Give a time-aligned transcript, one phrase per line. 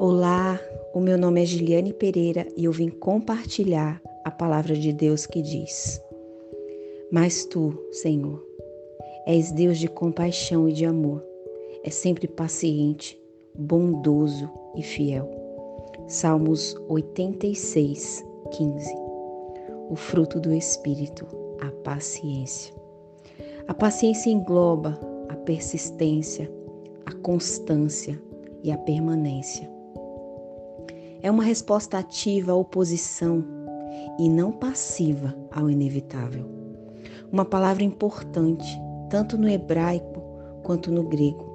[0.00, 0.60] Olá,
[0.94, 5.42] o meu nome é Giliane Pereira e eu vim compartilhar a palavra de Deus que
[5.42, 6.00] diz:
[7.10, 8.40] Mas tu, Senhor,
[9.26, 11.20] és Deus de compaixão e de amor,
[11.82, 13.20] é sempre paciente,
[13.52, 15.28] bondoso e fiel.
[16.06, 18.94] Salmos 86, 15.
[19.90, 21.26] O fruto do Espírito,
[21.60, 22.72] a paciência.
[23.66, 24.96] A paciência engloba
[25.28, 26.48] a persistência,
[27.04, 28.16] a constância
[28.62, 29.76] e a permanência
[31.22, 33.44] é uma resposta ativa à oposição
[34.18, 36.46] e não passiva ao inevitável.
[37.30, 40.22] Uma palavra importante, tanto no hebraico
[40.62, 41.46] quanto no grego.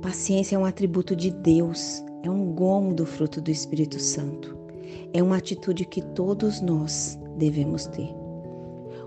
[0.00, 4.56] Paciência é um atributo de Deus, é um gomo do fruto do Espírito Santo.
[5.12, 8.14] É uma atitude que todos nós devemos ter.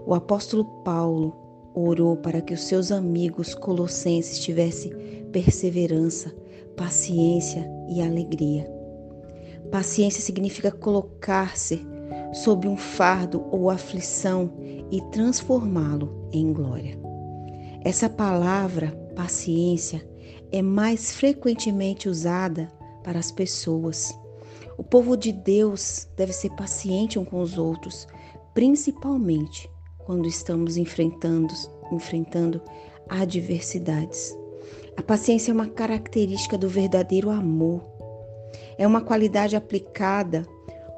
[0.05, 1.35] O apóstolo Paulo
[1.73, 4.91] orou para que os seus amigos colossenses tivessem
[5.31, 6.33] perseverança,
[6.75, 8.74] paciência e alegria.
[9.71, 11.85] Paciência significa colocar-se
[12.33, 14.53] sob um fardo ou aflição
[14.91, 16.99] e transformá-lo em glória.
[17.83, 20.07] Essa palavra, paciência,
[20.51, 22.67] é mais frequentemente usada
[23.03, 24.17] para as pessoas.
[24.77, 28.07] O povo de Deus deve ser paciente um com os outros,
[28.53, 31.53] principalmente quando estamos enfrentando,
[31.91, 32.61] enfrentando
[33.09, 34.35] adversidades.
[34.97, 37.94] A paciência é uma característica do verdadeiro amor
[38.77, 40.45] é uma qualidade aplicada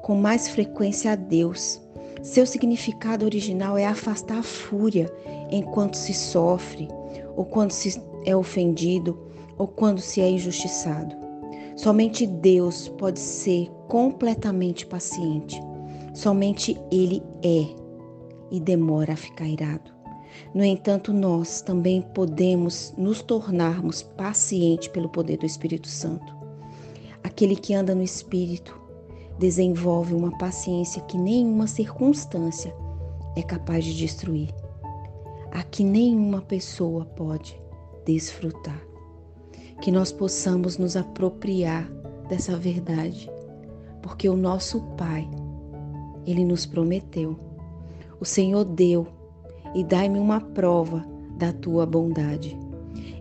[0.02, 1.80] com mais frequência a Deus.
[2.22, 5.12] Seu significado original é afastar a fúria
[5.50, 6.88] enquanto se sofre,
[7.36, 9.18] ou quando se é ofendido,
[9.56, 11.14] ou quando se é injustiçado.
[11.76, 15.60] Somente Deus pode ser completamente paciente.
[16.12, 17.66] Somente Ele é
[18.50, 19.92] e demora a ficar irado.
[20.54, 26.37] No entanto, nós também podemos nos tornarmos pacientes pelo poder do Espírito Santo.
[27.28, 28.74] Aquele que anda no espírito
[29.38, 32.74] desenvolve uma paciência que nenhuma circunstância
[33.36, 34.48] é capaz de destruir,
[35.50, 37.54] a que nenhuma pessoa pode
[38.06, 38.82] desfrutar.
[39.82, 41.86] Que nós possamos nos apropriar
[42.30, 43.30] dessa verdade,
[44.02, 45.28] porque o nosso Pai,
[46.26, 47.38] ele nos prometeu.
[48.18, 49.06] O Senhor deu
[49.74, 51.04] e dai-me uma prova
[51.36, 52.58] da tua bondade.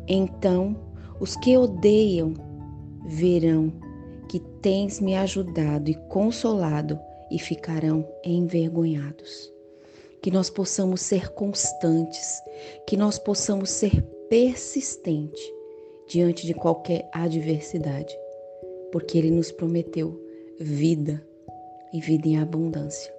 [0.07, 0.77] Então,
[1.19, 2.33] os que odeiam
[3.05, 3.85] verão
[4.27, 6.99] que tens me ajudado e consolado
[7.31, 9.51] e ficarão envergonhados.
[10.21, 12.41] Que nós possamos ser constantes,
[12.85, 15.41] que nós possamos ser persistentes
[16.07, 18.15] diante de qualquer adversidade,
[18.91, 20.19] porque Ele nos prometeu
[20.59, 21.25] vida
[21.93, 23.13] e vida em abundância.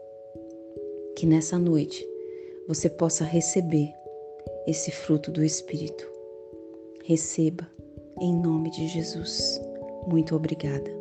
[1.16, 2.06] Que nessa noite
[2.66, 3.92] você possa receber
[4.66, 6.06] esse fruto do Espírito.
[7.04, 7.66] Receba
[8.20, 9.60] em nome de Jesus.
[10.06, 10.97] Muito obrigada.